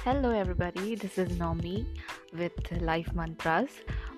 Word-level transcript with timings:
Hello 0.00 0.30
everybody 0.32 0.94
this 0.96 1.18
is 1.18 1.32
Nomi 1.38 1.74
with 2.34 2.72
life 2.82 3.08
mantras 3.14 3.70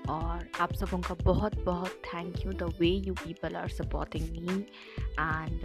और 0.08 0.47
आप 0.61 0.72
सबों 0.74 0.99
का 1.03 1.15
बहुत 1.22 1.54
बहुत 1.65 2.03
thank 2.04 2.35
you 2.45 2.53
the 2.53 2.69
way 2.81 2.88
you 3.06 3.15
people 3.15 3.56
are 3.56 3.69
supporting 3.69 4.29
me 4.33 4.60
and 5.21 5.65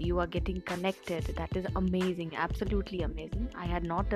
you 0.00 0.18
are 0.18 0.28
getting 0.34 0.60
connected 0.68 1.30
that 1.38 1.56
is 1.56 1.66
amazing 1.76 2.34
absolutely 2.42 3.00
amazing 3.02 3.46
I 3.56 3.68
had 3.68 3.86
not 3.86 4.14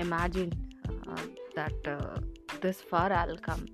imagine 0.00 0.50
that 1.58 1.88
this 2.62 2.82
far 2.90 3.12
all 3.12 3.36
come 3.48 3.66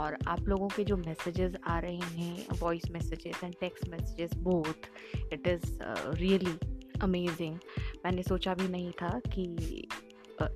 और 0.00 0.18
आप 0.28 0.48
लोगों 0.48 0.68
के 0.68 0.84
जो 0.84 0.96
मैसेजेस 0.96 1.56
आ 1.66 1.78
रहे 1.78 2.10
हैं 2.18 2.58
voice 2.60 2.90
messages 2.90 3.40
and 3.44 3.54
text 3.60 3.88
messages 3.88 4.36
both 4.42 4.90
it 5.32 5.46
is 5.46 5.78
really 6.20 6.58
amazing 7.02 7.58
मैंने 8.04 8.22
सोचा 8.22 8.54
भी 8.54 8.68
नहीं 8.68 8.90
था 8.92 9.18
कि 9.26 9.44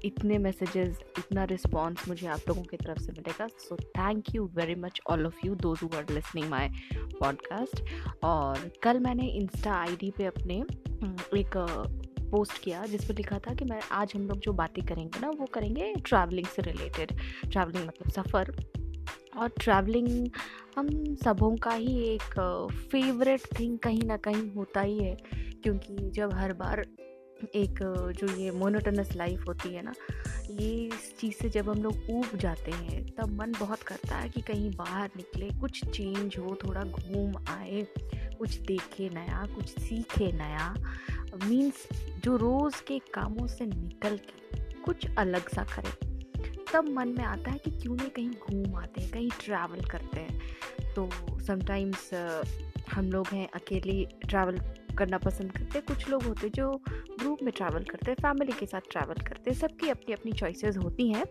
इतने 0.04 0.38
मैसेजेस 0.38 0.98
इतना 1.18 1.44
रिस्पॉन्स 1.44 2.08
मुझे 2.08 2.26
आप 2.26 2.40
लोगों 2.48 2.62
की 2.62 2.76
तरफ़ 2.76 2.98
से 2.98 3.12
मिलेगा। 3.12 3.46
So 3.58 3.76
thank 3.76 4.34
you 4.34 4.50
very 4.54 4.74
much 4.74 5.00
all 5.10 5.26
of 5.26 5.46
you 5.46 5.54
who 5.64 5.88
are 5.96 6.06
listening 6.10 6.48
my 6.50 6.70
podcast 6.94 7.82
और 8.24 8.70
कल 8.82 8.98
मैंने 8.98 9.28
इंस्टा 9.28 9.72
आईडी 9.72 10.10
पे 10.10 10.24
अपने 10.24 10.54
एक 11.36 11.56
पोस्ट 12.30 12.62
किया 12.62 12.84
जिस 12.86 13.04
पर 13.04 13.14
लिखा 13.14 13.38
था 13.38 13.54
कि 13.54 13.64
मैं, 13.64 13.80
आज 13.92 14.12
हम 14.16 14.22
लोग 14.22 14.38
जो 14.38 14.52
बातें 14.52 14.84
करेंगे 14.86 15.20
ना, 15.20 15.30
वो 15.30 15.46
करेंगे 15.46 15.92
ट्रैवलिंग 15.94 16.46
से 16.46 16.62
रिलेटेड 16.62 17.12
ट्रैवलिंग 17.52 17.86
मतलब 17.86 18.10
सफ़र। 18.12 18.54
और 19.36 19.48
ट्रैवलिंग 19.48 20.28
हम 20.76 20.88
सबों 21.14 21.56
का 21.56 21.70
ही 21.70 21.98
एक 22.04 22.68
फेवरेट 22.92 23.40
थिंग 23.60 23.78
कहीं 23.78 24.02
ना 24.02 24.16
कहीं 24.16 24.50
होता 24.54 24.80
ही 24.80 24.98
है, 24.98 25.16
क्योंकि 25.34 25.96
जब 26.10 26.34
हर 26.34 26.52
बार 26.52 26.84
एक, 27.54 27.78
जो 28.16 28.36
ये 28.36 28.50
मोनोटनस 28.50 29.16
लाइफ 29.16 29.44
होती 29.48 29.74
है 29.74 29.82
ना, 29.82 29.94
ये 30.50 30.86
इस 30.86 31.18
चीज़ 31.18 31.34
से 31.34 31.48
जब 31.48 31.70
हम 31.70 31.82
लोग 31.82 31.94
ऊब 32.10 32.36
जाते 32.36 32.70
हैं, 32.70 33.06
तब 33.06 33.40
मन 33.40 33.52
बहुत 33.60 33.82
करता 33.82 34.16
है 34.16 34.28
कि 34.28 34.40
कहीं 34.40 34.70
बाहर 34.70 35.10
निकले, 35.16 35.50
कुछ 35.60 35.84
चेंज 35.84 36.38
हो, 36.38 36.58
थोड़ा 36.64 36.82
घूम 36.82 37.36
आए, 37.48 37.86
कुछ 38.14 38.58
देखे 38.58 39.08
नया, 39.08 39.46
कुछ 39.54 39.78
सीखे 39.78 40.32
नया। 40.32 40.74
मीन्स 41.44 41.88
जो 42.24 42.36
रोज़ 42.36 42.82
के 42.82 42.98
कामों 42.98 43.46
से 43.46 43.66
निकल 43.66 44.16
के 44.16 44.58
कुछ 44.80 45.06
अलग 45.18 45.48
सा 45.48 45.64
करें। 45.64 46.14
तब 46.72 46.88
मन 46.88 47.08
में 47.08 47.24
आता 47.24 47.50
है 47.50 47.58
कि 47.58 47.70
क्यों 47.70 47.96
नहीं 47.96 48.10
कहीं 48.10 48.30
घूम 48.30 48.76
आते 48.76 49.00
हैं, 49.00 49.10
कहीं 49.10 49.30
ट्रैवल 49.44 49.80
करते 49.80 50.20
हैं। 50.20 50.40
तो 50.94 51.10
समटाइम्स 51.40 52.10
हम 52.92 53.12
लोग 53.12 53.28
हैं, 53.32 53.48
अकेले 53.50 54.04
ट्रैवल 54.28 54.58
करना 54.94 55.18
पसंद 55.18 55.52
करते 55.52 55.78
हैं। 55.78 55.82
कुछ 55.86 56.08
लोग 56.10 56.22
होते 56.22 56.46
हैं 56.46 56.52
जो 56.52 56.70
ग्रुप 56.88 57.42
में 57.42 57.52
ट्रैवल 57.56 57.84
करते 57.84 58.10
हैं 58.10 58.16
फैमिली 58.22 58.52
के 58.52 58.66
साथ 58.66 58.90
ट्रैवल 58.90 59.22
करते 59.26 59.50
हैं। 59.50 59.58
सबकी 59.58 59.90
अपनी 59.90 60.14
अपनी 60.14 60.32
चॉइसेस 60.32 60.76
होती 60.76 61.08
हैं 61.12 61.24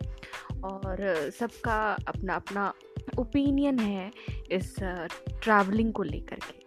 और 0.64 1.30
सबका 1.38 1.78
अपना 2.08 2.34
अपना 2.34 2.72
ओपिनियन 3.18 3.78
है 3.78 4.10
इस 4.52 4.74
ट्रैवलिंग 4.80 5.92
को 5.92 6.02
लेकर 6.02 6.36
के। 6.36 6.62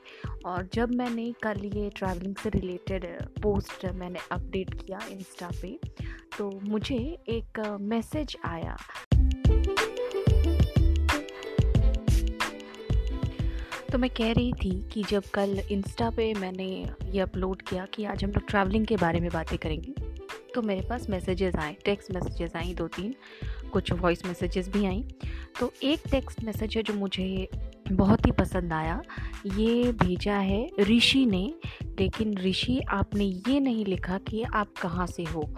और 0.46 0.68
जब 0.74 0.94
मैंने 0.96 1.32
कल 1.44 1.66
ये 1.66 1.90
ट्रैवलिंग 1.90 2.36
से 2.36 2.50
रिलेटेड 2.50 3.06
पोस्ट 3.42 3.86
मैंने 3.96 4.20
अपडेट 4.32 4.74
किया 4.74 5.00
इंस्टा 5.12 5.50
पे 5.62 5.80
तो 6.38 6.50
मुझे 6.64 6.96
एक 7.30 7.60
मैसेज 7.82 8.38
आया 8.46 8.78
तो 13.98 14.02
मैं 14.02 14.10
कह 14.10 14.32
रही 14.32 14.52
थी 14.54 14.72
कि 14.94 15.04
जब 15.04 15.24
कल 15.34 15.60
इंस्टा 15.72 16.10
पे 16.10 16.34
मैंने 16.34 16.66
ये 17.12 17.20
अपलोड 17.20 17.62
किया 17.62 17.86
कि 17.86 18.04
आज 18.06 18.24
हम 18.24 18.32
लोग 18.32 18.48
ट्रैवलिंग 18.48 18.86
के 18.86 18.96
बारे 18.96 19.20
में 19.20 19.30
बातें 19.34 19.58
करेंगे 19.58 19.94
तो 20.56 20.62
मेरे 20.62 20.82
पास 20.82 21.10
मैसेजेस 21.10 21.56
आए 21.56 21.76
टेक्स्ट 21.86 22.12
मैसेजेस 22.12 22.56
आई 22.56 22.74
दो 22.74 22.88
तीन, 22.88 23.16
कुछ 23.74 23.92
वॉइस 23.92 24.26
मैसेजेस 24.26 24.70
भी 24.70 24.86
आई। 24.86 25.04
तो 25.60 25.72
एक 25.84 26.02
टेक्स्ट 26.12 26.44
मैसेज 26.44 26.78
है 26.78 26.84
जो 26.84 26.94
मुझे 26.94 27.50
बहुत 27.92 28.26
ही 28.26 28.32
पसंद 28.32 28.74
आया। 28.74 29.02
ये 29.58 29.92
भेजा 29.94 30.38
है 30.38 30.70
ऋषि 30.80 31.26
ने, 31.26 31.54
लेकिन 32.00 32.38
ऋषि 32.38 32.80
आपने 32.90 33.26
ये 33.26 33.60
नहीं 33.60 33.86
लिखा 33.86 34.18
कि 34.18 34.44
आप 34.44 34.74
कहाँ 34.82 35.08
से 35.08 35.24
हो। 35.24 35.50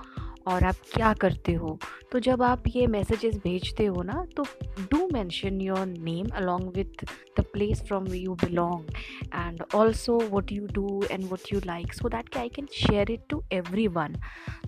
और 0.50 0.64
आप 0.64 0.76
क्या 0.94 1.14
करते 1.14 1.54
हो? 1.54 1.78
तो 2.12 2.20
जब 2.20 2.42
आप 2.44 2.64
ये 2.68 2.86
मैसेजेस 2.88 3.36
भेजते 3.36 3.86
हो 3.86 4.04
ना 4.04 4.26
तो 4.38 4.44
do 4.92 5.08
mention 5.14 5.62
your 5.62 5.86
name 5.86 6.28
along 6.36 6.72
with 6.76 7.06
the 7.40 7.44
place 7.54 7.82
from 7.82 8.08
you 8.14 8.34
belong 8.36 8.96
and 9.36 9.64
also 9.76 10.18
what 10.32 10.52
you 10.52 10.68
do 10.72 11.04
and 11.12 11.26
what 11.32 11.54
you 11.54 11.62
like 11.66 11.94
so 11.94 12.10
that 12.10 12.38
I 12.38 12.50
can 12.50 12.68
share 12.74 13.12
it 13.12 13.24
to 13.30 13.44
everyone 13.88 14.16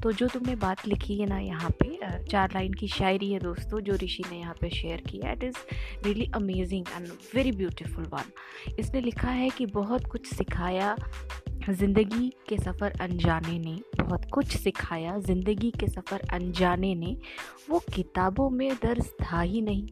तो 0.03 0.12
जो 0.12 0.28
तुमने 0.28 0.56
बात 0.56 0.88
लिखी 0.88 1.18
है 1.18 1.25
ना 1.25 1.40
यहाँ 1.40 1.70
पे 1.70 1.90
चार 2.25 2.52
लाइन 2.53 2.74
की 2.74 2.88
शायरी 2.88 3.31
है 3.31 3.40
दोस्तों, 3.40 3.80
जो 3.80 3.94
ऋषि 3.94 4.24
ने 4.31 4.38
यहाँ 4.38 4.56
पे 4.62 4.70
शेयर 4.70 5.02
किया 5.02 5.31
it 5.31 5.44
is 5.44 5.58
really 6.03 6.30
amazing 6.36 6.86
and 6.96 7.08
very 7.36 7.52
beautiful 7.52 8.03
one 8.03 8.31
इसने 8.80 9.02
लिखा 9.02 9.30
है 9.30 9.50
कि 9.50 9.66
बहुत 9.66 10.06
कुछ 10.06 10.25
सिखाया 10.25 10.96
ज़िंदगी 11.70 12.28
के 12.50 12.58
सफ़र 12.58 12.94
अनजाने 13.02 13.58
ने 13.60 13.78
बहुत 14.00 14.26
कुछ 14.34 14.56
सिखाया। 14.58 15.18
ज़िंदगी 15.20 15.72
के 15.72 15.88
सफ़र 15.88 16.22
अनजाने 16.34 16.94
ने 16.96 17.16
वो 17.70 17.80
किताबों 17.96 18.50
में 18.50 18.74
दर्ज 18.76 19.10
था 19.22 19.42
ही 19.42 19.62
नहीं, 19.62 19.88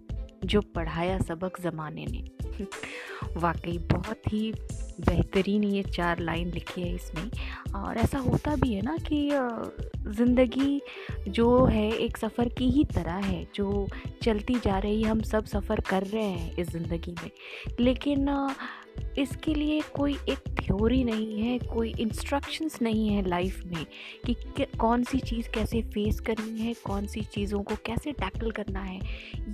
जो 0.45 0.61
पढ़ाया 0.75 1.19
सबक 1.19 1.61
ज़माने 1.61 2.05
ने। 2.05 2.23
वाकई 3.37 3.77
बहुत 3.91 4.31
ही 4.33 4.51
बेहतरीन 4.99 5.63
ये 5.63 5.83
चार 5.83 6.19
लाइन 6.19 6.51
लिखी 6.51 6.81
है 6.81 6.93
इसमें। 6.95 7.29
और 7.75 7.97
ऐसा 7.97 8.19
होता 8.19 8.55
भी 8.55 8.73
है 8.73 8.81
ना 8.81 8.97
कि 9.11 9.29
ज़िंदगी 10.11 10.81
जो 11.27 11.65
है 11.65 11.91
एक 11.91 12.17
सफ़र 12.17 12.49
की 12.49 12.69
ही 12.69 12.83
तरह 12.85 13.25
है, 13.25 13.47
जो 13.55 13.87
चलती 14.23 14.55
जा 14.55 14.77
रही 14.79 15.01
हम 15.03 15.21
सब 15.21 15.45
सफ़र 15.45 15.79
कर 15.79 16.03
रहे 16.03 16.23
हैं 16.23 16.55
इस 16.57 16.69
ज़िंदगी 16.69 17.11
में। 17.11 17.29
लेकिन 17.79 18.27
इसके 19.17 19.53
लिए 19.53 19.81
कोई 19.95 20.13
एक 20.29 20.49
थ्योरी 20.59 21.03
नहीं 21.03 21.39
है, 21.41 21.57
कोई 21.59 21.93
इंस्ट्रक्शंस 21.99 22.81
नहीं 22.81 23.07
है 23.09 23.27
लाइफ 23.27 23.63
में 23.65 23.85
कि 24.25 24.65
कौन 24.79 25.03
सी 25.03 25.19
चीज़ 25.19 25.49
कैसे 25.49 25.81
फेस 25.83 26.19
करनी 26.19 26.59
है, 26.59 26.73
कौन 26.85 27.07
सी 27.07 27.21
चीज़ों 27.33 27.61
को 27.63 27.75
कैसे 27.85 28.11
टैकल 28.11 28.51
करना 28.51 28.81
है, 28.81 28.99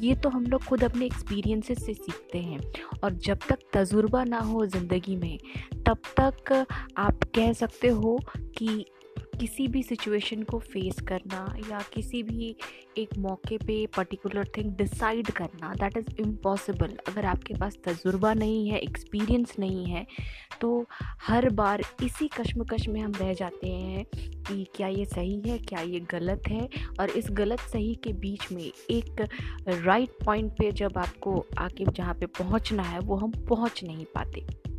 ये 0.02 0.16
तो 0.16 0.30
हम 0.30 0.46
लोग 0.46 0.64
खुद 0.64 0.84
अपने 0.84 1.06
एक्सपीरियंसेस 1.06 1.86
से 1.86 1.94
सीखते 1.94 2.40
हैं। 2.40 2.60
और 3.04 3.14
जब 3.14 3.40
तक 3.50 3.60
तजुर्बा 3.74 4.24
ना 4.24 4.40
हो 4.40 4.66
ज़िंदगी 4.66 5.16
में, 5.16 5.38
तब 5.88 5.98
तक 6.20 6.66
आप 6.98 7.24
कह 7.36 7.54
सकते 7.54 7.88
हो 7.88 8.20
कि 8.58 8.86
किसी 9.40 9.68
भी 9.68 9.84
सिचुएशन 9.84 10.44
को 10.44 10.60
फेस 10.60 11.00
करना 11.00 11.56
या 11.72 11.82
किसी 11.94 12.24
भी 12.24 12.56
एक 12.98 13.18
मौके 13.18 13.58
पे 13.58 13.86
पर्टिकुलर 13.86 14.48
थिंग 14.58 14.76
डिसाइड 14.76 15.32
करना 15.32 15.74
दैट 15.74 15.98
इज़ 15.98 16.22
इम्पॉसिबल 16.22 16.98
अगर 17.08 17.26
आपके 17.26 17.54
पास 17.54 17.78
तजुर्बा 17.86 18.34
नहीं 18.34 18.70
है 18.70 18.80
एक्सपीरियंस 18.80 19.56
नहीं 19.60 19.86
है 19.86 20.06
तो 20.62 20.86
हर 21.22 21.50
बार 21.50 21.82
इसी 22.04 22.28
कश्मकश 22.28 22.88
में 22.88 23.02
हम 23.02 23.12
रह 23.12 23.34
जाते 23.34 23.70
हैं 23.70 24.06
कि 24.16 24.66
क्या 24.76 24.88
ये 24.88 25.06
सही 25.06 25.42
है, 25.48 25.58
क्या 25.58 25.80
ये 25.80 26.00
गलत 26.00 26.42
है? 26.48 26.70
और 27.00 27.10
इस 27.10 27.28
गलत 27.32 27.60
सही 27.60 27.96
के 27.96 28.14
बीच 28.14 28.52
में 28.52 28.72
एक 28.90 29.28
राइट 29.68 30.10
पॉइंट 30.26 30.52
पे 30.52 30.72
जब 30.72 30.98
आपको 30.98 31.46
आके 31.58 31.86
जहाँ 31.92 32.14
पे 32.14 32.26
पहुँचना 32.26 32.84
है, 32.84 33.00
वो 33.00 33.16
हम 33.16 33.32
पहुँच 33.32 33.84
नहीं 33.84 34.06
पाते। 34.06 34.75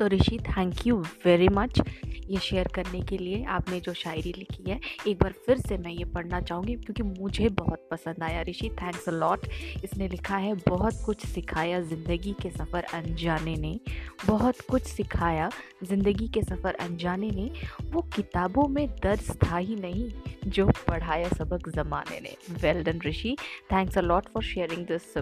तो 0.00 0.06
Rishi 0.08 0.38
thank 0.46 0.86
you 0.86 0.96
very 1.24 1.48
much 1.48 1.80
ये 2.06 2.38
शेयर 2.40 2.68
करने 2.74 3.00
के 3.02 3.16
लिए 3.18 3.42
आपने 3.50 3.80
जो 3.80 3.92
शायरी 3.94 4.32
लिखी 4.32 4.70
है, 4.70 4.78
एक 5.08 5.18
बार 5.22 5.32
फिर 5.46 5.58
से 5.58 5.76
मैं 5.78 5.90
ये 5.92 6.04
पढ़ना 6.14 6.40
चाहूँगी 6.40 6.74
क्योंकि 6.76 7.02
मुझे 7.20 7.48
बहुत 7.50 7.88
पसंद 7.90 8.22
आया 8.22 8.42
ऋषि 8.48 8.68
थैंक्स 8.82 9.08
अ 9.08 9.12
लॉट 9.12 9.46
इसने 9.84 10.08
लिखा 10.08 10.36
है, 10.36 10.54
बहुत 10.68 11.02
कुछ 11.06 11.26
सिखाया 11.26 11.80
ज़िंदगी 11.82 12.34
के 12.42 12.50
सफ़र 12.50 12.84
अनजाने 12.94 13.56
ने। 13.56 13.78
बहुत 14.26 14.60
कुछ 14.70 14.82
सिखाया 14.84 15.50
ज़िंदगी 15.84 16.28
के 16.28 16.42
सफ़र 16.42 16.74
अनजाने 16.80 17.30
ने। 17.30 17.50
वो 17.84 18.02
किताबों 18.16 18.68
में 18.68 18.86
दर्ज 19.02 19.30
था 19.44 19.56
ही 19.56 19.76
नहीं, 19.76 20.10
जो 20.46 20.66
पढ़ाया 20.88 21.28
सबक 21.28 21.68
ज़माने 21.74 22.20
ने। 22.20 22.36
Well 22.62 22.82
done 22.84 23.00
Rishi. 23.06 23.36
Thanks 23.72 23.98
a 23.98 24.02
lot 24.02 24.32
for 24.34 24.42
sharing 24.44 24.86
this 24.86 25.16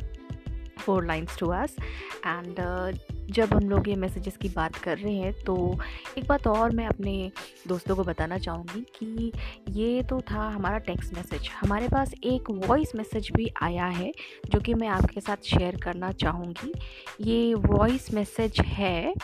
four 0.78 1.06
lines 1.06 1.38
to 1.38 1.48
us 1.52 1.76
and 2.26 2.60
जब 3.30 3.52
हम 3.54 3.68
लोग 3.70 3.88
ये 3.88 3.94
मैसेजेस 3.94 4.36
की 4.36 4.48
बात 4.48 4.76
कर 4.76 4.98
रहे 4.98 5.14
हैं 5.14 5.32
तो 5.44 5.78
एक 6.18 6.26
बात 6.26 6.46
और 6.46 6.70
मैं 6.70 6.86
अपने 6.86 7.32
दोस्तों 7.68 7.96
को 7.96 8.04
बताना 8.04 8.38
चाहूँगी 8.38 8.80
कि 8.98 9.32
ये 9.70 10.02
तो 10.02 10.20
था 10.20 10.48
हमारा 10.48 10.78
टेक्स्ट 10.78 11.14
मैसेज 11.14 11.48
हमारे 11.60 11.88
पास 11.88 12.14
एक 12.24 12.50
वॉइस 12.50 12.94
मैसेज 12.94 13.30
भी 13.36 13.48
आया 13.62 13.86
है 13.86 14.12
जो 14.50 14.60
कि 14.60 14.74
मैं 14.74 14.88
आपके 14.88 15.20
साथ 15.20 15.44
शेयर 15.44 15.76
करना 15.76 16.12
चाहूँगी। 16.12 16.72
ये 17.20 17.54
वॉइस 17.54 18.12
मैसेज 18.14 18.60
है 18.60 19.14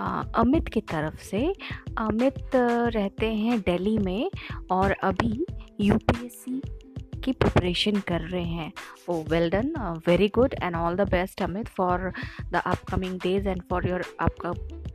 आ, 0.00 0.22
अमित 0.34 0.68
की 0.68 0.80
तरफ़ 0.80 1.22
से। 1.22 1.54
अमित 1.98 2.50
रहते 2.56 3.26
हैं 3.34 3.60
दिल्ली 3.60 3.98
में 3.98 4.30
और 4.70 4.92
अभी 4.92 5.46
यूपीएससी 5.80 6.60
की 7.24 7.32
प्रिपरेशन 7.32 8.00
कर 8.08 8.20
रहे 8.20 8.42
हैं। 8.42 8.72
ओ 9.08 9.22
well 9.28 9.48
done 9.50 9.72
very 10.08 10.28
good 10.34 10.54
and 10.62 10.76
all 10.76 10.96
the 10.96 11.08
best 11.10 11.42
Amit 11.42 11.68
for 11.68 12.12
the 12.42 12.62
upcoming 12.66 13.18
days 13.20 13.48
and 13.48 13.62
for 13.70 13.88
your 13.88 14.04
आपका 14.20 14.50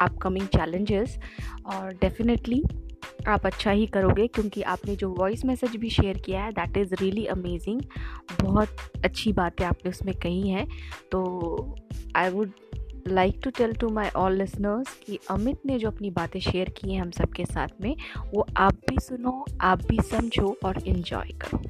अपकमिंग 0.05 0.47
चैलेंजेस 0.47 1.19
और 1.65 1.93
डेफिनेटली 2.01 2.63
आप 3.27 3.45
अच्छा 3.45 3.71
ही 3.71 3.85
करोगे 3.87 4.27
क्योंकि 4.27 4.61
आपने 4.61 4.95
जो 4.95 5.09
वॉइस 5.09 5.43
मैसेज 5.45 5.75
भी 5.75 5.89
शेयर 5.89 6.17
किया 6.17 6.43
है 6.43 6.51
दैट 6.51 6.77
इज़ 6.77 6.93
रियली 7.01 7.25
अमेजिंग 7.25 7.81
बहुत 8.41 8.77
अच्छी 9.05 9.33
बातें 9.33 9.65
आपने 9.65 9.89
उसमें 9.89 10.13
कही 10.15 10.49
हैं। 10.49 10.67
तो 11.11 11.75
I 12.15 12.29
would 12.29 12.51
like 13.07 13.39
to 13.43 13.49
tell 13.49 13.73
to 13.73 13.89
my 13.89 14.09
all 14.15 14.37
listeners 14.37 14.93
कि 15.05 15.19
अमित 15.31 15.65
ने 15.65 15.77
जो 15.79 15.87
अपनी 15.87 16.09
बातें 16.09 16.39
शेयर 16.39 16.69
की 16.69 16.93
हैं 16.93 17.01
हम 17.01 17.11
सबके 17.11 17.45
साथ 17.45 17.81
में, 17.81 17.95
वो 18.33 18.45
आप 18.57 18.73
भी 18.89 18.97
सुनो, 18.99 19.45
आप 19.61 19.85
भी 19.87 19.99
समझो 20.01 20.57
और 20.65 20.81
इन्जॉय 20.87 21.31
करो। 21.41 21.61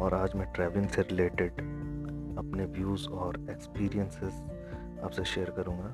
और 0.00 0.14
आज 0.14 0.34
मैं 0.36 0.46
ट्रैवलिंग 0.52 0.88
से 0.88 1.02
रिलेटेड 1.02 1.52
अपने 2.38 2.64
व्यूज़ 2.64 3.08
और 3.08 3.36
एक्सपीरियंसेस 3.50 4.42
आपसे 5.04 5.24
शेयर 5.24 5.50
करूँगा। 5.50 5.88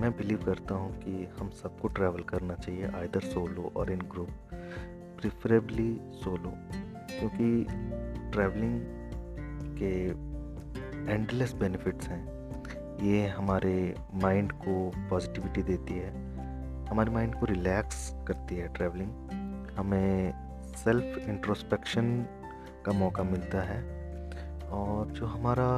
मैं 0.00 0.10
बिलीव 0.16 0.44
करता 0.44 0.74
हूँ 0.74 0.90
कि 0.98 1.28
हम 1.40 1.50
सबको 1.50 1.88
ट्रैवल 1.88 2.22
करना 2.22 2.54
चाहिए 2.54 2.86
आइदर 2.86 3.20
सोलो 3.20 3.72
और 3.76 3.92
इन 3.92 3.98
ग्रुप 3.98 4.28
प्रिफरेबली 5.20 6.00
सोलो 6.14 6.52
क्योंकि 7.10 7.66
ट्रैवलिंग 8.32 8.80
के 9.78 11.12
एंडलेस 11.12 11.52
बेनिफिट्स 11.52 12.08
हैं। 12.08 12.24
ये 13.02 13.26
हमारे 13.26 13.94
माइंड 14.14 14.52
को 14.52 14.92
पॉजिटिविटी 15.10 15.62
देती 15.62 15.94
है, 15.94 16.10
हमारे 16.86 17.10
माइंड 17.10 17.34
को 17.34 17.46
रिलैक्स 17.46 18.10
करती 18.28 18.56
है 18.56 18.68
ट्रैवलिंग 18.68 19.10
हमें 19.78 20.45
सेल्फ 20.76 21.28
इंट्रोस्पेक्शन 21.28 22.26
का 22.86 22.92
मौका 22.92 23.22
मिलता 23.22 23.60
है 23.62 23.80
और 24.70 25.06
जो 25.06 25.26
हमारा 25.26 25.68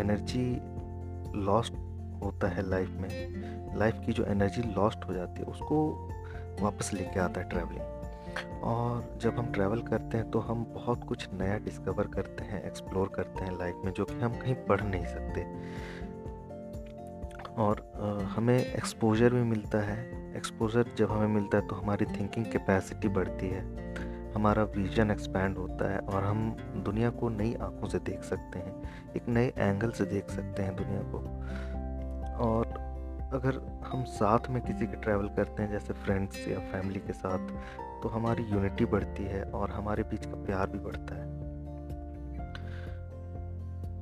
एनर्जी 0.00 0.46
लॉस्ट 1.44 1.74
होता 2.22 2.48
है 2.48 2.68
लाइफ 2.70 2.90
में 2.90 3.78
लाइफ 3.78 3.94
की 4.06 4.12
जो 4.12 4.24
एनर्जी 4.24 4.62
लॉस्ट 4.62 5.04
हो 5.04 5.14
जाती 5.14 5.40
है, 5.40 5.46
उसको 5.46 6.08
वापस 6.60 6.92
लेके 6.92 7.20
आता 7.20 7.40
है 7.40 7.48
ट्रैवलिंग 7.48 8.62
और 8.64 9.18
जब 9.22 9.38
हम 9.38 9.46
ट्रैवल 9.52 9.82
करते 9.82 10.16
हैं 10.16 10.30
तो 10.30 10.38
हम 10.38 10.64
बहुत 10.64 11.04
कुछ 11.04 11.28
नया 11.34 11.58
डिस्कवर 11.58 12.06
करते 12.06 12.44
हैं 12.44 12.62
एक्सप्लोर 12.64 13.08
करते 13.08 13.44
हैं 13.44 13.58
लाइफ 13.58 13.76
में, 13.84 13.92
जो 13.92 14.04
कि 14.04 14.14
हम 14.14 14.32
कहीं 14.32 14.54
पढ़ 14.54 14.80
नहीं 14.80 15.06
सकते. 15.06 15.46
और 17.58 17.80
हमें 18.36 18.58
एक्सपोजर 18.58 19.34
भी 19.34 19.42
मिलता 19.42 19.78
है। 19.78 19.98
एक्सपोजर 20.36 20.86
जब 20.98 21.10
हमें 21.10 21.26
मिलता 21.26 21.58
है 21.58 21.66
तो 21.68 21.76
हमारी 21.76 22.04
थिंकिंग 22.06 22.46
कैपेसिटी 22.46 23.08
बढ़ती 23.08 23.48
है। 23.48 23.62
हमारा 24.32 24.62
विजन 24.76 25.10
एक्सपैंड 25.10 25.58
होता 25.58 25.92
है 25.92 25.98
और 25.98 26.24
हम 26.24 26.50
दुनिया 26.84 27.10
को 27.10 27.28
नई 27.28 27.54
आँखों 27.54 27.88
से 27.88 27.98
देख 27.98 28.22
सकते 28.22 28.58
हैं, 28.58 29.12
एक 29.16 29.28
नए 29.28 29.52
एंगल 29.58 29.90
से 29.90 30.04
देख 30.04 30.30
सकते 30.30 30.62
हैं 30.62 30.74
दुनिया 30.76 31.02
को। 31.04 31.18
और 32.44 32.66
अगर 33.32 33.60
हम 33.86 34.04
साथ 34.04 34.48
में 34.50 34.60
किसी 34.62 34.86
के 34.86 34.96
ट्रैवल 34.96 35.28
करते 35.28 35.62
हैं, 35.62 35.70
जैसे 35.70 35.92
फ्रेंड्स 35.94 36.48
या 36.48 36.58
फैमिली 36.72 37.00
के 37.00 37.12
साथ 37.12 37.48
तो 38.02 38.08
हमारी 38.08 38.42
यूनिटी 38.42 38.84
बढ़ती 38.84 39.24
है 39.24 39.42
और 39.50 39.70
हमारे 39.70 40.02
बीच 40.02 40.26
का 40.26 40.42
प्यार 40.44 40.70
भी 40.70 40.78
बढ़ता 40.78 41.14
है। 41.14 41.32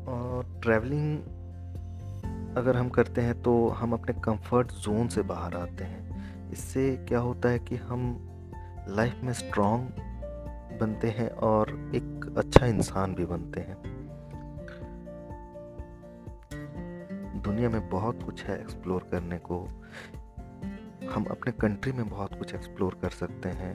और 0.08 0.60
ट्रैवलिंग 0.62 1.18
अगर 2.56 2.76
हम 2.76 2.88
करते 2.88 3.20
हैं 3.20 3.42
तो 3.42 3.68
हम 3.68 3.92
अपने 3.92 4.20
कंफर्ट 4.20 4.72
जोन 4.72 5.08
से 5.08 5.22
बाहर 5.22 5.56
आते 5.56 5.84
हैं। 5.84 6.50
इससे 6.52 6.96
क्या 7.08 7.18
होता 7.18 7.48
है 7.48 7.58
कि 7.58 7.76
हम 7.76 8.28
लाइफ 8.88 9.20
में 9.22 9.32
स्ट्रॉन्ग 9.32 9.88
बनते 10.80 11.10
हैं 11.10 11.30
और 11.30 11.70
एक 11.94 12.34
अच्छा 12.38 12.66
इंसान 12.66 13.14
भी 13.14 13.24
बनते 13.24 13.60
हैं। 13.60 13.82
दुनिया 17.42 17.68
में 17.68 17.88
बहुत 17.88 18.22
कुछ 18.22 18.44
है 18.44 18.60
एक्सप्लोर 18.60 19.08
करने 19.10 19.38
को। 19.38 19.68
हम 21.12 21.24
अपने 21.24 21.52
कंट्री 21.52 21.92
में 21.92 22.08
बहुत 22.08 22.38
कुछ 22.38 22.54
एक्सप्लोर 22.54 22.98
कर 23.02 23.10
सकते 23.10 23.48
हैं। 23.48 23.74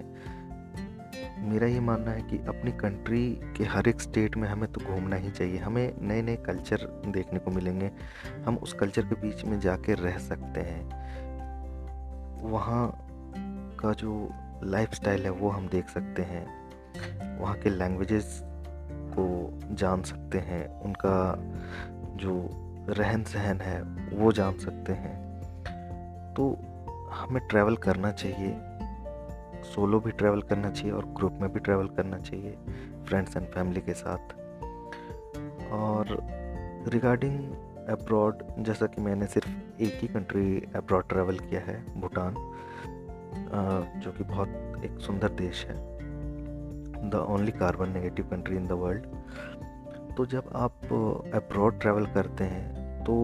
मेरा 1.38 1.68
ये 1.68 1.80
मानना 1.80 2.12
है 2.12 2.22
कि 2.22 2.38
अपनी 2.38 2.72
कंट्री 2.72 3.42
के 3.57 3.63
हर 3.63 3.88
एक 3.88 4.01
स्टेट 4.01 4.38
में 4.38 4.50
हमें 4.50 4.72
तो 4.72 4.81
घूमना 4.81 5.16
ही 5.16 5.31
चाहिए। 5.31 5.57
हमें 5.57 5.94
नए 6.01 6.22
नए 6.22 6.36
कल्चर 6.36 6.78
देखने 7.07 7.39
को 7.39 7.51
मिलेंगे। 7.51 7.92
हम 8.45 8.57
उस 8.57 8.74
कल्चर 8.74 9.01
के 9.01 9.16
बीच 9.16 9.44
में 9.44 9.60
जाके 9.60 9.94
रह 9.94 10.18
सकते 10.18 10.62
हैं। 10.62 10.84
वहाँ 12.50 13.07
का 13.80 13.94
जो 13.94 14.30
लाइफ 14.63 14.94
स्टाइल 14.94 15.24
है, 15.24 15.30
वो 15.30 15.50
हम 15.50 15.68
देख 15.68 15.89
सकते 15.89 16.22
हैं। 16.22 16.68
वहाँ 17.40 17.57
के 17.57 17.69
लैंग्वेजेस 17.69 18.42
को 18.92 19.50
जान 19.75 20.01
सकते 20.01 20.38
हैं। 20.38 20.81
उनका 20.81 21.36
जो 22.16 22.50
रहन 22.90 23.24
सहन 23.24 23.62
है, 23.62 23.81
वो 24.18 24.31
जान 24.31 24.57
सकते 24.57 24.94
हैं। 24.94 25.38
तो 26.33 26.57
हमें 27.12 27.48
ट्रैवल 27.48 27.75
करना 27.75 28.12
चाहिए। 28.12 28.57
सोलो 29.68 30.00
भी 30.00 30.12
ट्रैवल 30.12 30.42
करना 30.42 30.69
चाहिए 30.69 30.92
और 30.92 31.06
ग्रुप 31.18 31.38
में 31.42 31.52
भी 31.54 31.60
ट्रैवल 31.60 31.88
करना 31.98 32.18
चाहिए 32.19 32.58
फ्रेंड्स 33.08 33.38
एंड 33.38 33.48
फैमिली 33.48 33.81
के 33.81 33.94
साथ। 33.94 34.34
और 35.74 36.18
रिगार्डिंग 36.88 37.40
अब्रॉड, 37.90 38.44
जैसा 38.60 38.86
कि 38.86 39.02
मैंने 39.02 39.25
सिर्फ़ 39.28 39.81
एक 39.84 40.00
ही 40.02 40.08
कंट्री 40.08 40.62
अब्रॉड 40.75 41.08
ट्रैवल 41.10 41.38
किया 41.40 41.62
है, 41.62 41.78
भूटान 42.02 42.34
जो 43.98 44.12
कि 44.12 44.24
बहुत 44.24 44.84
एक 44.86 45.00
सुंदर 45.00 45.30
देश 45.36 45.66
है। 45.66 45.75
The 47.10 47.25
only 47.30 47.52
carbon 47.52 47.90
negative 47.90 48.25
country 48.25 48.56
in 48.56 48.68
the 48.68 48.72
world 48.74 49.06
तो 50.18 50.25
जब 50.25 50.50
आप 50.56 50.74
अब्रॉड 51.36 51.80
ट्रैवल 51.80 52.06
करते 52.06 52.44
हैं 52.44 53.04
तो 53.04 53.16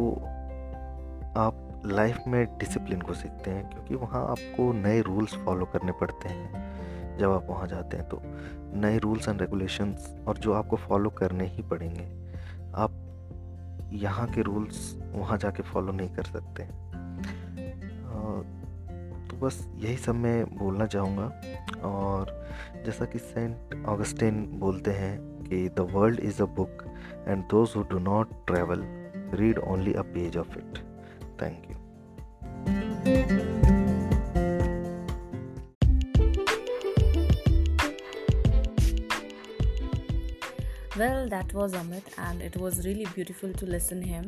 आप 1.38 1.63
लाइफ 1.86 2.18
में 2.28 2.46
डिसिप्लिन 2.58 3.02
को 3.02 3.14
सीखते 3.14 3.52
हैं, 3.52 3.70
क्योंकि 3.70 3.96
वहाँ 3.96 4.22
आपको 4.24 4.72
नए 4.74 5.02
रूल्स 5.02 5.36
फॉलो 5.36 5.66
करने 5.66 5.92
पड़ते 5.92 6.30
हैं, 6.30 7.18
जब 7.18 7.32
आप 7.32 7.48
वहाँ 7.50 7.68
जाते 7.68 7.98
हैं 7.98 8.08
तो 8.10 8.22
नए 8.82 8.98
रूल्स 8.98 9.28
एंड 9.30 9.42
रेगुलेशंस 9.42 10.08
और 10.28 10.38
जो 10.38 10.54
आपको 10.54 10.78
फॉलो 10.78 11.10
करने 11.10 11.48
ही 11.48 11.64
पड़ेंगे। 11.64 12.06
आप 12.76 12.92
यहाँ 13.94 14.28
के 14.28 14.42
रूल्स 14.42 14.96
वहाँ 15.14 15.38
जाके 15.38 15.64
फॉलो 15.64 15.92
नहीं 15.92 16.10
कर 16.10 16.24
सकते। 16.24 16.64
तो 19.28 19.38
बस 19.38 19.68
यही 19.76 19.98
सब 19.98 20.16
मैं 20.16 20.44
बोलना 20.58 20.86
चाहूँगा, 20.86 21.26
और 21.84 22.46
जैसा 22.86 23.06
कि 23.06 23.20
सेंट 23.20 23.86
ऑगस्टिन 23.88 24.46
बोलते 24.60 24.92
हैं 24.92 25.18
कि 25.44 25.68
the 25.70 25.88
world 25.92 26.20
is 26.20 26.42
a 26.42 26.46
book 26.56 26.84
and 27.28 27.44
those 27.52 27.74
who 27.76 27.84
do 27.92 28.00
not 28.00 28.30
travel 28.48 28.84
read 29.34 29.60
only 29.60 29.94
a 29.94 30.02
page 30.14 30.38
of 30.38 30.58
it. 30.58 30.80
Thank 31.42 31.72
you 31.72 31.78
well 40.98 41.30
that 41.30 41.54
was 41.54 41.76
Amit 41.76 42.08
and 42.20 42.42
it 42.42 42.58
was 42.58 42.82
really 42.82 43.06
beautiful 43.06 43.54
to 43.54 43.66
listen 43.66 44.04
him 44.04 44.24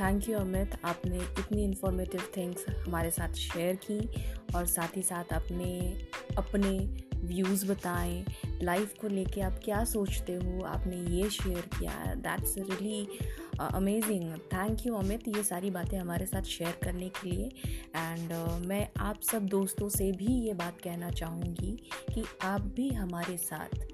thank 0.00 0.28
you 0.28 0.38
Amit 0.38 0.70
आपने 0.84 1.18
इतनी 1.18 1.64
informative 1.64 2.20
things 2.36 2.64
हमारे 2.86 3.10
साथ 3.10 3.34
share 3.34 3.74
की, 3.74 4.08
और 4.54 4.66
साथ 4.66 4.96
ही 4.96 5.02
साथ 5.02 5.32
अपने 5.32 5.96
अपने 6.36 6.78
व्यूज़ 7.24 7.66
बताएँ 7.66 8.24
लाइफ 8.62 8.94
को 9.00 9.08
लेके 9.08 9.40
आप 9.40 9.60
क्या 9.64 9.84
सोचते 9.84 10.34
हो 10.34 10.64
आपने 10.64 10.96
ये 10.96 11.30
शेयर 11.30 11.68
किया 11.78 12.14
that's 12.14 12.54
really 12.58 13.18
amazing 13.60 14.32
thank 14.32 14.86
you 14.86 14.94
Amit 14.94 15.28
ये 15.28 15.42
सारी 15.42 15.70
बातें 15.70 15.98
हमारे 15.98 16.26
साथ 16.26 16.42
शेयर 16.42 16.78
करने 16.84 17.08
के 17.08 17.30
लिए. 17.30 17.50
एंड 17.96 18.32
uh, 18.32 18.66
मैं 18.66 18.88
आप 19.00 19.20
सब 19.20 19.46
दोस्तों 19.46 19.88
से 19.88 20.12
भी 20.12 20.46
ये 20.46 20.54
बात 20.54 20.80
कहना 20.80 21.10
चाहूँगी 21.10 21.76
कि 22.14 22.24
आप 22.42 22.60
भी 22.60 22.88
हमारे 22.88 23.36
साथ 23.36 23.86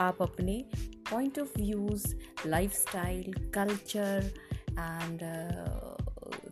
आप 0.00 0.22
अपने 0.22 0.64
point 1.10 1.38
of 1.38 1.58
views 1.58 2.14
lifestyle 2.72 3.32
culture 3.54 4.32
and 4.70 5.20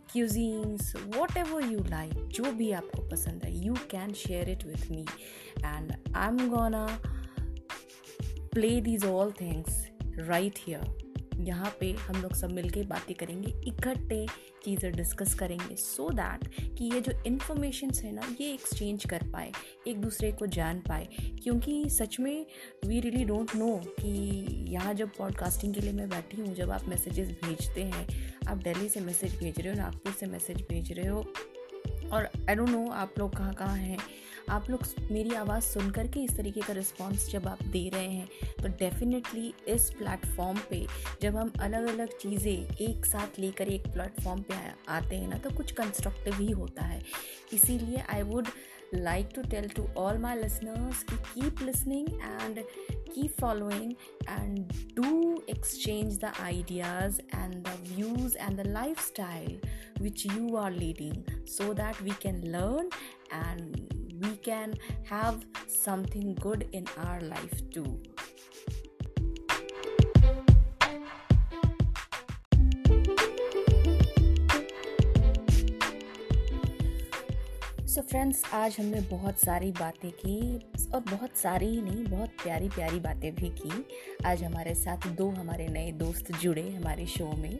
cuisines 0.09 0.93
whatever 1.37 1.63
you 1.63 1.83
like 1.89 2.27
जो 2.27 2.51
भी 2.51 2.71
आपको 2.71 3.01
पसंद 3.09 3.43
है 3.43 3.53
you 3.65 3.73
can 3.91 4.13
share 4.17 4.49
it 4.49 4.65
with 4.65 4.89
me 4.91 5.05
and 5.65 5.91
I 6.15 6.27
am 6.27 6.49
gonna 6.49 6.85
play 8.53 8.79
these 8.81 9.05
all 9.05 9.31
things 9.31 9.85
right 10.19 10.59
here 10.59 10.99
यहाँ 11.41 11.75
पे 11.79 11.91
हम 11.99 12.21
लोग 12.21 12.33
सब 12.35 12.51
मिलके 12.51 12.83
बातें 12.85 13.13
करेंगे 13.15 13.53
इकट्ठे 13.67 14.25
चीज़ें 14.65 14.91
डिस्कस 14.91 15.33
करेंगे 15.33 15.75
सो 15.75 16.07
so 16.07 16.15
दैट 16.15 16.47
कि 16.77 16.89
ये 16.93 17.01
जो 17.01 17.11
इन्फॉर्मेशंस 17.27 18.01
है 18.03 18.11
ना, 18.11 18.35
ये 18.41 18.53
एक्सचेंज 18.53 19.05
कर 19.05 19.23
पाए, 19.33 19.51
एक 19.87 20.01
दूसरे 20.01 20.31
को 20.31 20.47
जान 20.47 20.79
पाए। 20.79 21.07
क्योंकि 21.43 21.83
सच 21.89 22.19
में 22.19 22.45
वी 22.85 22.99
रियली 22.99 23.23
डोंट 23.25 23.55
नो 23.55 23.75
कि 23.99 24.11
यहाँ 24.73 24.93
जब 24.93 25.11
पॉडकास्टिंग 25.17 25.73
के 25.73 25.81
लिए 25.81 25.93
मैं 25.93 26.09
बैठी 26.09 26.41
हूँ, 26.41 26.53
जब 26.55 26.71
आप 26.71 26.87
मैसेजेस 26.89 27.29
भेजते 27.43 27.83
हैं, 27.83 28.07
आप 28.47 28.57
दिल्ली 28.57 28.89
से 28.89 28.99
मैसेज 28.99 29.35
भेज 29.39 29.59
रहे 29.59 29.69
हो, 29.69 29.79
नागपुर 29.79 30.13
से 30.13 30.25
मैसेज 30.25 30.61
भेज 30.69 30.91
रहे 30.91 31.07
हो 31.07 31.21
और 32.11 32.29
आई 32.49 32.55
डोंट 32.55 32.69
नो 32.69 32.89
आप 32.91 33.19
लोग 33.19 33.35
कहाँ 33.37 33.53
कहाँ 33.53 33.77
हैं। 33.77 33.97
आप 34.49 34.69
लोग 34.69 34.83
मेरी 35.11 35.33
आवाज़ 35.35 35.63
सुन 35.63 35.89
कर 35.91 36.07
के 36.07 36.19
इस 36.19 36.35
तरीके 36.37 36.61
का 36.61 36.73
रिस्पॉन्स 36.73 37.27
जब 37.31 37.47
आप 37.47 37.61
दे 37.63 37.89
रहे 37.93 38.07
हैं 38.07 38.27
तो 38.61 38.69
डेफिनेटली 38.79 39.53
इस 39.67 39.89
प्लेटफॉर्म 39.91 40.59
पे 40.69 40.85
जब 41.21 41.35
हम 41.35 41.51
अलग 41.61 41.87
अलग 41.87 42.17
चीज़ें 42.17 42.51
एक 42.51 43.05
साथ 43.05 43.39
लेकर 43.39 43.67
एक 43.67 43.87
प्लेटफॉर्म 43.93 44.41
पे 44.41 44.55
आते 44.89 45.15
हैं 45.15 45.27
ना 45.27 45.37
तो 45.37 45.55
कुछ 45.57 45.71
कंस्ट्रक्टिव 45.71 46.35
ही 46.39 46.51
होता 46.51 46.85
है। 46.85 47.01
इसीलिए 47.53 48.03
I 48.13 48.21
would 48.31 48.47
like 48.95 49.29
to 49.35 49.41
tell 49.49 49.67
to 49.69 49.87
all 49.97 50.17
my 50.17 50.35
listeners 50.37 51.05
keep 51.33 51.61
listening 51.65 52.07
and 52.29 52.57
keep 53.13 53.37
following 53.39 53.95
and 54.27 54.73
do 54.95 55.43
exchange 55.47 56.17
the 56.19 56.31
ideas 56.41 57.19
and 57.33 57.63
the 57.63 57.77
views 57.89 58.35
and 58.35 58.57
the 58.57 58.67
lifestyle 58.69 59.55
which 59.99 60.25
you 60.25 60.55
are 60.55 60.71
leading 60.71 61.23
so 61.45 61.73
that 61.73 61.99
we 62.01 62.11
can 62.11 62.41
learn 62.51 62.89
and 63.31 63.93
we 64.21 64.35
can 64.37 64.73
have 65.03 65.45
something 65.67 66.35
good 66.35 66.67
in 66.71 66.85
our 67.05 67.21
life 67.21 67.61
too 67.71 68.01
so 77.91 78.01
so 78.01 78.07
friends 78.07 78.43
आज 78.53 78.75
हमने 78.79 79.01
बहुत 79.01 79.37
सारी 79.37 79.71
बातें 79.71 80.11
की 80.11 80.57
और 80.93 80.99
बहुत 80.99 81.37
सारी 81.37 81.65
ही 81.65 81.81
नहीं, 81.81 82.03
बहुत 82.05 82.29
प्यारी 82.29 82.69
प्यारी 82.69 82.99
बातें 82.99 83.35
भी 83.35 83.49
की। 83.49 83.85
आज 84.25 84.43
हमारे 84.43 84.75
साथ 84.75 85.07
दो 85.07 85.29
हमारे 85.29 85.67
नए 85.67 85.91
दोस्त 85.91 86.31
जुड़े 86.31 86.69
हमारे 86.69 87.05
शो 87.05 87.31
में। 87.31 87.59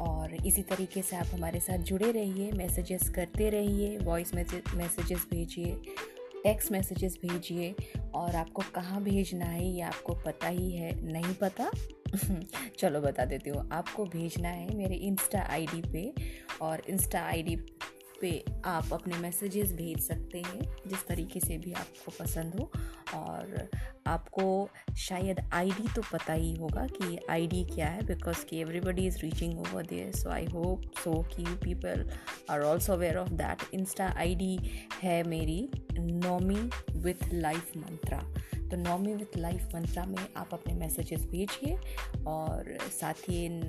और 0.00 0.34
इसी 0.34 0.62
तरीके 0.62 1.02
से 1.02 1.16
आप 1.16 1.26
हमारे 1.32 1.60
साथ 1.60 1.78
जुड़े 1.78 2.12
रहिए 2.12 2.52
मैसेजेस 2.52 3.08
करते 3.08 3.50
रहिए 3.50 3.98
वॉइस 3.98 4.34
मैसेजेस 4.34 5.26
भेजिए 5.30 5.82
टेक्स्ट 6.44 6.72
मैसेजेस 6.72 7.18
भेजिए। 7.22 7.74
और 8.14 8.36
आपको 8.36 8.62
कहाँ 8.74 9.02
भेजना 9.02 9.44
है, 9.44 9.68
ये 9.68 9.80
आपको 9.80 10.14
पता 10.14 10.48
ही 10.48 10.72
है, 10.72 11.12
नहीं 11.12 11.34
पता? 11.34 11.70
चलो 12.78 13.00
बता 13.00 13.24
देती 13.24 13.50
हूँ, 13.50 13.68
आपको 13.72 14.04
भेजना 14.04 14.48
है 14.48 14.76
मेरे 14.76 14.94
इंस्टा 14.94 15.40
आईडी 15.50 15.82
पे। 15.92 16.14
और 16.62 16.82
इंस्टा 16.88 17.20
आईडी 17.20 17.56
पे 18.20 18.44
आप 18.64 18.92
अपने 18.92 19.16
मैसेजेस 19.18 19.72
भेज 19.72 20.00
सकते 20.00 20.38
हैं, 20.38 20.60
जिस 20.86 21.06
तरीके 21.08 21.40
से 21.40 21.58
भी 21.58 21.72
आपको 21.74 22.12
पसंद 22.18 22.54
हो। 22.54 22.70
और 23.14 23.68
आपको 24.06 24.46
शायद 24.98 25.40
आईडी 25.54 25.88
तो 25.94 26.02
पता 26.12 26.32
ही 26.32 26.54
होगा 26.54 26.86
कि 26.92 27.18
आईडी 27.30 27.64
क्या 27.64 27.86
है 27.86 28.06
बिकॉज़ 28.06 28.44
कि 28.44 28.60
everybody 28.60 29.06
is 29.06 29.18
reaching 29.18 29.58
over 29.60 29.86
there 29.86 30.12
so 30.12 30.30
I 30.30 30.44
hope 30.44 30.82
so 31.04 31.22
कि 31.34 31.44
people 31.64 32.08
are 32.50 32.62
also 32.62 32.92
aware 32.92 33.16
of 33.16 33.30
that 33.34 33.62
Insta 33.74 34.08
ID 34.18 34.58
है 35.02 35.22
मेरी 35.28 35.68
नोमी 35.92 36.60
विथ 36.98 37.32
लाइफ 37.32 37.76
मंत्रा 37.76 38.20
तो 38.68 38.76
नॉमी 38.76 39.14
विथ 39.14 39.36
लाइफ 39.36 39.74
मंत्रा 39.74 40.04
में 40.06 40.26
आप 40.36 40.50
अपने 40.52 40.74
मैसेजेस 40.74 41.26
भेजिए, 41.26 41.76
और 42.26 42.76
साथ 43.00 43.28
ही 43.28 43.44
इन 43.44 43.60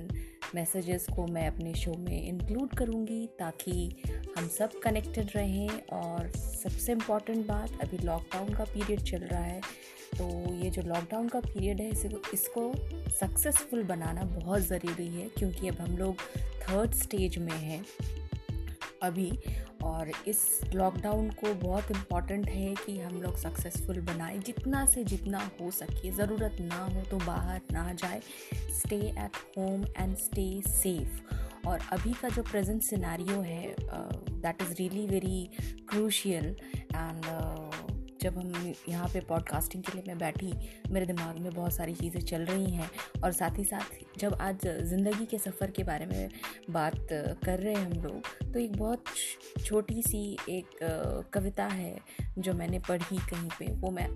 मैसेजेस 0.56 1.06
को 1.16 1.26
मैं 1.28 1.48
अपने 1.48 1.74
शो 1.74 1.94
में 2.00 2.28
इंक्लूड 2.28 2.74
करूँगी 2.78 3.26
ताकि 3.40 4.04
हम 4.38 4.48
सब 4.48 4.80
कनेक्टेड 4.84 5.32
रहें 5.36 5.70
और 5.94 6.32
सबसे 6.38 6.92
इंपॉर्टेंट 6.92 7.46
बात, 7.48 7.80
अभी 7.82 7.98
लॉकडाउन 7.98 8.54
का 8.54 8.64
पीरियड 8.64 9.02
चल 9.02 9.24
रहा 9.24 9.44
है 9.44 9.62
तो 10.10 10.54
ये 10.56 10.70
जो 10.70 10.82
लॉकडाउन 10.82 11.28
का 11.30 11.40
पीरियड 11.40 11.82
है, 11.82 11.90
इसे 11.90 12.10
इसको 12.34 12.72
सक्सेसफुल 13.20 13.84
बनाना 13.84 14.24
बहुत 14.24 14.62
ज़रूरी 14.62 15.08
है 15.10 15.28
क्योंकि 15.38 15.68
अब 15.68 15.82
हम 15.82 15.98
लोग 15.98 16.22
थर्ड 16.62 16.94
स्टेज 16.96 17.38
में 17.38 17.52
हैं। 17.54 17.84
अभी। 19.04 19.32
और 19.84 20.12
इस 20.28 20.40
लॉकडाउन 20.74 21.30
को 21.40 21.54
बहुत 21.58 21.92
इंपॉर्टेंट 21.92 22.50
है 22.50 22.74
कि 22.76 22.98
हम 23.00 23.22
लोग 23.22 23.38
सक्सेसफुल 23.38 24.00
बनाएँ। 24.04 24.38
जितना 24.40 24.86
से 24.86 25.04
जितना 25.04 25.50
हो 25.62 25.70
सके, 25.72 26.12
ज़रूरत 26.12 26.58
ना 26.62 26.84
हो 26.86 27.02
तो 27.12 27.18
बाहर 27.26 27.62
ना 27.72 27.92
जाए। 27.94 28.22
Stay 28.80 28.96
at 28.96 29.38
home 29.58 29.86
and 29.98 30.16
stay 30.18 30.50
safe 30.70 31.68
और 31.68 31.80
अभी 31.92 32.14
का 32.14 32.30
जो 32.30 32.44
प्रेजेंट 32.44 32.82
सिनारियो 32.84 33.40
है 33.42 33.76
that 33.80 34.62
is 34.62 34.74
really 34.74 35.06
very 35.08 35.50
crucial 35.90 36.46
and 36.46 37.26
जब 38.22 38.38
हम 38.38 38.74
यहाँ 38.90 39.08
पे 39.08 39.20
पॉडकास्टिंग 39.20 39.84
के 39.84 39.92
लिए 39.94 40.04
मैं 40.08 40.18
बैठी, 40.18 40.54
मेरे 40.92 41.06
दिमाग 41.06 41.38
में 41.40 41.54
बहुत 41.54 41.74
सारी 41.74 41.94
चीज़ें 41.94 42.22
चल 42.22 42.42
रही 42.42 42.72
हैं 42.72 42.90
और 43.24 43.32
साथ 43.32 43.58
ही 43.58 43.64
साथ 43.64 44.20
जब 44.20 44.34
आज 44.42 44.68
ज़िंदगी 44.68 45.26
के 45.26 45.38
सफ़र 45.38 45.72
के 45.72 45.84
बारे 45.84 46.06
में 46.06 46.30
बात 46.70 47.08
कर 47.46 47.60
रहे 47.60 47.74
हैं 47.74 47.86
हम 47.86 48.04
लोग 48.04 48.52
तो 48.54 48.60
एक 48.60 48.78
बहुत 48.78 49.04
छोटी 49.66 50.02
सी 50.02 50.38
एक 50.50 50.78
कविता 51.34 51.66
है 51.66 51.96
जो 52.38 52.54
मैंने 52.54 52.80
पढ़ी 52.80 53.18
कहीं 53.18 53.50
पे, 53.60 53.74
वो 53.74 53.92
मैं 53.92 54.08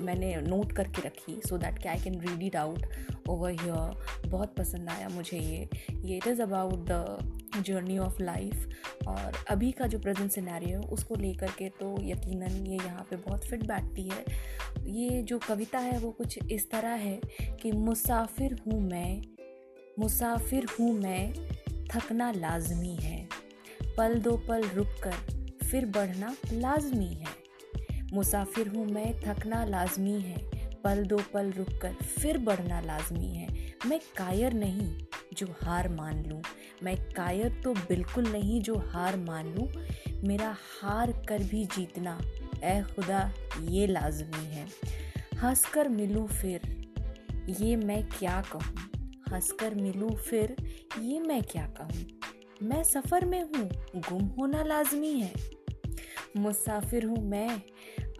मैंने 0.00 0.34
नोट 0.42 0.72
करके 0.72 1.02
रखी 1.02 1.40
सो 1.48 1.58
दैट 1.58 1.78
कि 1.78 1.88
I 1.88 1.98
can 1.98 2.20
read 2.20 2.42
it 2.42 2.56
out 2.56 2.86
over 3.28 3.50
here 3.50 4.28
बहुत 4.28 4.54
पसंद 4.56 4.88
आया 4.90 5.08
मुझे 5.08 5.38
ये. 5.38 5.68
ये 6.04 6.16
it 6.16 6.26
is 6.26 6.42
about 6.42 6.86
the 6.90 7.62
journey 7.66 7.98
of 7.98 8.22
life 8.22 9.06
और 9.08 9.32
अभी 9.50 9.70
का 9.72 9.86
जो 9.86 9.98
प्रेजेंट 9.98 10.30
सिनेरियो 10.30 10.80
है, 10.80 10.88
उसको 10.88 11.14
लेकर 11.14 11.50
के 11.58 11.68
तो 11.80 11.96
यकीनन 12.02 12.66
ये 12.66 12.76
यहाँ 12.76 13.06
पे 13.10 13.16
बहुत 13.16 13.44
फिट 13.44 13.66
बैठती 13.66 14.08
है. 14.08 14.24
ये 14.86 15.22
जो 15.22 15.38
कविता 15.38 15.78
है, 15.78 15.98
वो 15.98 16.10
कुछ 16.10 16.38
इस 16.52 16.70
तरह 16.70 16.94
है 16.96 17.20
कि 17.62 17.72
मुसाफिर 17.72 18.56
हूँ 18.66 18.80
मैं, 18.80 19.22
मुसाफिर 19.98 20.66
हूँ 20.78 20.92
मैं, 21.00 21.32
थकना 21.88 22.30
लाजमी 22.32 22.94
है. 22.94 23.28
पल 23.98 24.18
दो 24.18 24.36
पल 24.48 24.62
रुक 24.74 24.88
कर, 25.04 25.16
फिर 25.64 25.86
बढ़ना 25.86 26.34
लाजमी 26.52 27.12
है. 27.14 27.47
मुसाफिर 28.12 28.68
हूँ 28.68 28.86
मैं, 28.86 29.20
थकना 29.20 29.64
लाजमी 29.64 30.20
है। 30.20 30.36
पल 30.84 31.04
दो 31.04 31.16
पल 31.34 31.50
रुक 31.50 31.68
कर 31.82 31.92
फिर 31.92 32.38
बढ़ना 32.38 32.80
लाजमी 32.80 33.34
है। 33.34 33.48
मैं 33.86 34.00
कायर 34.16 34.52
नहीं 34.52 34.90
जो 35.32 35.46
हार 35.62 35.88
मान 35.88 36.24
लूँ। 36.24 36.42
मैं 36.82 36.96
कायर 37.10 37.60
तो 37.64 37.74
बिल्कुल 37.74 38.28
नहीं 38.28 38.60
जो 38.60 38.74
हार 38.74 39.16
मान 39.16 39.46
लूँ। 39.46 39.68
मेरा 40.24 40.56
हार 40.82 41.12
कर 41.28 41.42
भी 41.42 41.64
जीतना 41.64 42.20
ए 42.64 42.82
खुदा, 42.82 43.32
ये 43.60 43.86
लाजमी 43.86 44.44
है। 44.44 44.66
हंस 45.42 45.64
कर 45.66 45.88
मिलूँ 45.88 46.26
फिर, 46.28 46.60
ये 47.60 47.76
मैं 47.76 48.02
क्या 48.08 48.42
कहूँ? 48.52 48.90
हंस 49.32 49.52
कर 49.52 49.74
मिलूँ 49.74 50.16
फिर, 50.16 50.56
ये 51.00 51.20
मैं 51.20 51.42
क्या 51.42 51.66
कहूँ? 51.66 52.06
मैं 52.62 52.82
सफ़र 52.84 53.24
में 53.24 53.42
हूँ, 53.42 53.68
गुम 53.96 54.24
होना 54.38 54.62
लाजमी 54.62 55.12
है। 55.20 55.32
मुसाफिर 56.36 57.04
हूँ 57.04 57.22
मैं 57.28 57.62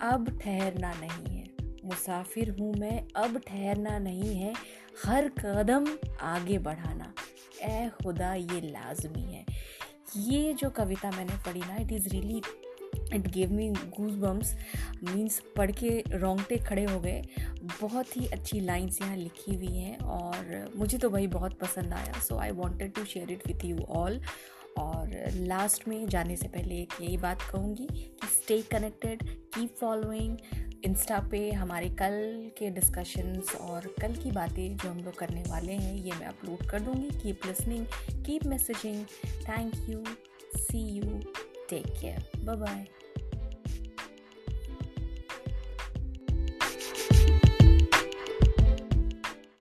अब 0.00 0.28
ठहरना 0.43 0.93
नहीं 1.00 1.37
है। 1.37 1.47
मुसाफिर 1.85 2.50
हूँ 2.61 2.73
मैं, 2.78 3.02
अब 3.17 3.38
ठहरना 3.38 3.99
नहीं 3.99 4.35
है। 4.35 4.52
हर 5.05 5.28
कदम 5.38 5.87
आगे 6.21 6.59
बढ़ाना। 6.59 7.12
ए 7.62 7.90
खुदा, 8.02 8.35
ये 8.35 8.61
लाजमी 8.61 9.23
है। 9.23 9.45
ये 10.17 10.52
जो 10.52 10.71
कविता 10.71 11.11
मैंने 11.11 11.37
पढ़ी 11.47 11.61
ना 11.61 11.76
it 11.76 11.93
is 11.93 12.09
really 12.09 12.43
it 13.14 13.26
gave 13.28 13.52
me 13.52 13.69
goose 13.69 14.14
bumps 14.14 14.55
means 15.05 15.38
पढ़ 15.57 15.71
के 15.73 15.90
रोंगटे 16.11 16.57
खड़े 16.59 16.85
हो 16.85 17.00
गए। 17.00 17.23
बहुत 17.81 18.17
ही 18.17 18.26
अच्छी 18.26 18.61
लाइन्स 18.61 19.00
यहाँ 19.02 19.17
लिखी 19.17 19.55
हुई 19.55 19.75
हैं 19.76 19.99
और 19.99 20.73
मुझे 20.76 20.99
तो 20.99 21.11
भाई 21.11 21.26
बहुत 21.26 21.59
पसंद 21.59 21.93
आया। 21.95 22.21
So 22.21 22.38
I 22.38 22.50
wanted 22.50 22.93
to 22.95 23.05
share 23.05 23.33
it 23.33 23.47
with 23.47 23.64
you 23.64 23.78
all 23.88 24.21
और 24.78 25.30
लास्ट 25.30 25.88
में 25.88 26.06
जाने 26.08 26.37
से 26.37 26.49
पहले 26.49 26.75
एक 26.75 26.92
यही 27.00 27.16
बात 27.16 27.42
कहूँगी 27.42 27.87
कि 27.92 28.26
stay 28.26 28.62
connected 28.62 29.23
keep 29.54 29.76
following 29.80 30.37
Insta 30.85 31.18
पे 31.30 31.50
हमारे 31.52 31.88
कल 31.88 32.50
के 32.58 32.70
डिस्कशंस 32.70 33.54
और 33.54 33.94
कल 34.00 34.14
की 34.14 34.30
बातें 34.30 34.76
जो 34.76 34.90
हम 34.90 34.99
लोग 34.99 35.18
करने 35.18 35.42
वाले 35.49 35.73
हैं, 35.73 35.94
ये 35.94 36.12
मैं 36.12 36.26
अपलोड 36.26 36.68
कर 36.70 36.80
दूँगी. 36.80 37.08
Keep 37.20 37.47
listening 37.47 37.87
keep 38.26 38.44
messaging 38.44 39.04
thank 39.49 39.75
you 39.88 40.04
see 40.62 40.78
you 40.78 41.20
take 41.70 41.87
care 42.00 42.30
bye 42.38 42.56
bye 42.56 42.87